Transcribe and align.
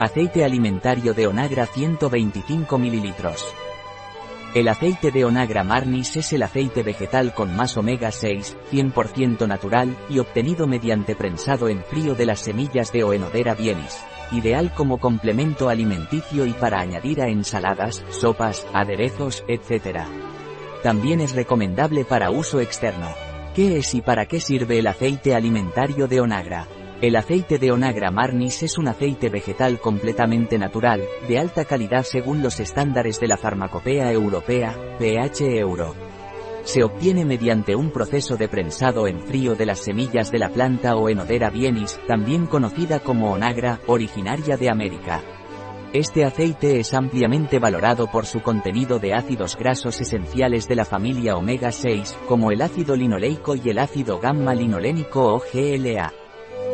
Aceite 0.00 0.44
alimentario 0.44 1.12
de 1.12 1.26
Onagra 1.26 1.66
125 1.66 2.78
ml. 2.78 3.14
El 4.54 4.68
aceite 4.68 5.10
de 5.10 5.24
Onagra 5.24 5.64
Marnis 5.64 6.16
es 6.16 6.32
el 6.32 6.44
aceite 6.44 6.84
vegetal 6.84 7.34
con 7.34 7.56
más 7.56 7.76
omega 7.76 8.12
6, 8.12 8.56
100% 8.70 9.48
natural, 9.48 9.96
y 10.08 10.20
obtenido 10.20 10.68
mediante 10.68 11.16
prensado 11.16 11.68
en 11.68 11.82
frío 11.82 12.14
de 12.14 12.26
las 12.26 12.38
semillas 12.38 12.92
de 12.92 13.02
Oenodera 13.02 13.56
bienis, 13.56 14.00
ideal 14.30 14.72
como 14.72 14.98
complemento 14.98 15.68
alimenticio 15.68 16.46
y 16.46 16.52
para 16.52 16.78
añadir 16.78 17.20
a 17.20 17.26
ensaladas, 17.26 18.04
sopas, 18.10 18.68
aderezos, 18.72 19.42
etc. 19.48 20.02
También 20.84 21.20
es 21.20 21.34
recomendable 21.34 22.04
para 22.04 22.30
uso 22.30 22.60
externo. 22.60 23.08
¿Qué 23.52 23.78
es 23.78 23.92
y 23.94 24.00
para 24.00 24.26
qué 24.26 24.38
sirve 24.38 24.78
el 24.78 24.86
aceite 24.86 25.34
alimentario 25.34 26.06
de 26.06 26.20
Onagra? 26.20 26.68
El 27.00 27.14
aceite 27.14 27.58
de 27.58 27.70
Onagra 27.70 28.10
marnis 28.10 28.64
es 28.64 28.76
un 28.76 28.88
aceite 28.88 29.28
vegetal 29.28 29.78
completamente 29.78 30.58
natural, 30.58 31.04
de 31.28 31.38
alta 31.38 31.64
calidad 31.64 32.02
según 32.02 32.42
los 32.42 32.58
estándares 32.58 33.20
de 33.20 33.28
la 33.28 33.36
Farmacopea 33.36 34.10
Europea, 34.10 34.76
PH 34.98 35.60
Euro. 35.60 35.94
Se 36.64 36.82
obtiene 36.82 37.24
mediante 37.24 37.76
un 37.76 37.92
proceso 37.92 38.36
de 38.36 38.48
prensado 38.48 39.06
en 39.06 39.20
frío 39.20 39.54
de 39.54 39.66
las 39.66 39.78
semillas 39.78 40.32
de 40.32 40.40
la 40.40 40.48
planta 40.48 40.96
o 40.96 41.08
enodera 41.08 41.50
bienis, 41.50 42.00
también 42.08 42.46
conocida 42.46 42.98
como 42.98 43.30
Onagra, 43.30 43.78
originaria 43.86 44.56
de 44.56 44.68
América. 44.68 45.22
Este 45.92 46.24
aceite 46.24 46.80
es 46.80 46.94
ampliamente 46.94 47.60
valorado 47.60 48.10
por 48.10 48.26
su 48.26 48.42
contenido 48.42 48.98
de 48.98 49.14
ácidos 49.14 49.56
grasos 49.56 50.00
esenciales 50.00 50.66
de 50.66 50.74
la 50.74 50.84
familia 50.84 51.36
omega 51.36 51.70
6, 51.70 52.18
como 52.26 52.50
el 52.50 52.60
ácido 52.60 52.96
linoleico 52.96 53.54
y 53.54 53.70
el 53.70 53.78
ácido 53.78 54.18
gamma-linolénico 54.18 55.32
o 55.32 55.38
GLA. 55.38 56.12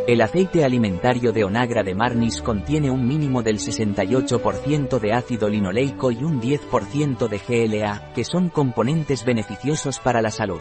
El 0.07 0.21
aceite 0.21 0.67
alimentario 0.67 1.33
de 1.33 1.45
Onagra 1.45 1.83
de 1.83 1.95
Marnis 1.95 2.43
contiene 2.43 2.91
un 2.91 3.09
mínimo 3.09 3.43
del 3.43 3.57
68% 3.57 4.99
de 4.99 5.15
ácido 5.15 5.49
linoleico 5.49 6.11
y 6.11 6.23
un 6.23 6.43
10% 6.43 7.27
de 7.27 7.39
GLA, 7.39 8.13
que 8.15 8.23
son 8.23 8.51
componentes 8.51 9.25
beneficiosos 9.25 10.01
para 10.01 10.21
la 10.21 10.31
salud. 10.31 10.61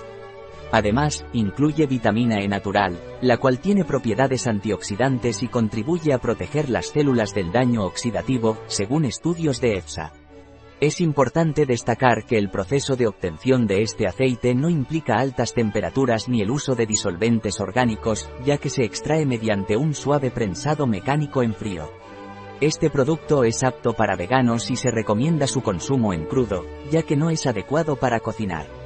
Además, 0.72 1.26
incluye 1.34 1.88
vitamina 1.88 2.40
E 2.40 2.48
natural, 2.48 2.98
la 3.22 3.36
cual 3.36 3.60
tiene 3.60 3.84
propiedades 3.84 4.48
antioxidantes 4.48 5.44
y 5.44 5.50
contribuye 5.50 6.14
a 6.14 6.20
proteger 6.20 6.70
las 6.70 6.88
células 6.88 7.34
del 7.34 7.52
daño 7.52 7.84
oxidativo, 7.84 8.58
según 8.68 9.04
estudios 9.04 9.60
de 9.60 9.76
EFSA. 9.76 10.23
Es 10.84 11.00
importante 11.00 11.66
destacar 11.66 12.26
que 12.26 12.38
el 12.38 12.50
proceso 12.50 12.98
de 12.98 13.08
obtención 13.08 13.68
de 13.68 13.84
este 13.84 14.06
aceite 14.06 14.54
no 14.54 14.70
implica 14.70 15.16
altas 15.16 15.54
temperaturas 15.54 16.28
ni 16.28 16.42
el 16.42 16.52
uso 16.52 16.76
de 16.76 16.86
disolventes 16.86 17.62
orgánicos, 17.62 18.30
ya 18.44 18.58
que 18.58 18.70
se 18.70 18.84
extrae 18.84 19.26
mediante 19.26 19.78
un 19.78 19.94
suave 19.94 20.30
prensado 20.30 20.86
mecánico 20.86 21.42
en 21.42 21.54
frío. 21.54 21.90
Este 22.60 22.90
producto 22.90 23.46
es 23.46 23.64
apto 23.64 23.94
para 23.94 24.18
veganos 24.18 24.70
y 24.72 24.76
se 24.76 24.92
recomienda 24.92 25.48
su 25.48 25.62
consumo 25.62 26.12
en 26.12 26.26
crudo, 26.26 26.66
ya 26.92 27.04
que 27.04 27.16
no 27.16 27.30
es 27.30 27.48
adecuado 27.48 27.96
para 27.96 28.20
cocinar 28.20 28.83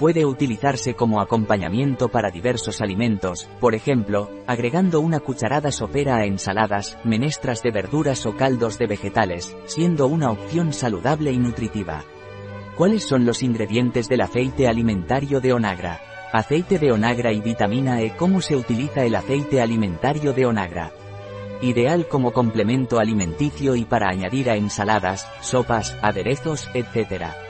puede 0.00 0.24
utilizarse 0.24 0.94
como 0.94 1.20
acompañamiento 1.20 2.08
para 2.08 2.30
diversos 2.30 2.80
alimentos, 2.80 3.46
por 3.60 3.74
ejemplo, 3.74 4.30
agregando 4.46 4.98
una 4.98 5.20
cucharada 5.20 5.70
sopera 5.70 6.16
a 6.16 6.24
ensaladas, 6.24 6.96
menestras 7.04 7.62
de 7.62 7.70
verduras 7.70 8.24
o 8.24 8.34
caldos 8.34 8.78
de 8.78 8.86
vegetales, 8.86 9.54
siendo 9.66 10.06
una 10.06 10.30
opción 10.30 10.72
saludable 10.72 11.32
y 11.32 11.38
nutritiva. 11.38 12.02
¿Cuáles 12.78 13.04
son 13.04 13.26
los 13.26 13.42
ingredientes 13.42 14.08
del 14.08 14.22
aceite 14.22 14.68
alimentario 14.68 15.38
de 15.38 15.52
Onagra? 15.52 16.00
Aceite 16.32 16.78
de 16.78 16.92
Onagra 16.92 17.30
y 17.34 17.42
vitamina 17.42 18.00
E. 18.00 18.16
¿Cómo 18.16 18.40
se 18.40 18.56
utiliza 18.56 19.04
el 19.04 19.14
aceite 19.14 19.60
alimentario 19.60 20.32
de 20.32 20.46
Onagra? 20.46 20.92
Ideal 21.60 22.08
como 22.08 22.32
complemento 22.32 23.00
alimenticio 23.00 23.76
y 23.76 23.84
para 23.84 24.08
añadir 24.08 24.48
a 24.48 24.56
ensaladas, 24.56 25.30
sopas, 25.42 25.94
aderezos, 26.00 26.70
etc. 26.72 27.49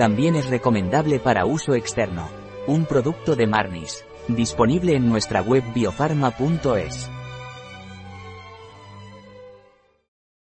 También 0.00 0.34
es 0.34 0.48
recomendable 0.48 1.20
para 1.20 1.44
uso 1.44 1.74
externo. 1.74 2.26
Un 2.66 2.86
producto 2.86 3.36
de 3.36 3.46
Marnis. 3.46 4.02
Disponible 4.28 4.96
en 4.96 5.10
nuestra 5.10 5.42
web 5.42 5.62
biofarma.es. 5.74 7.10